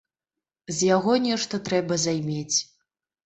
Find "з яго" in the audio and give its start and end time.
0.77-1.17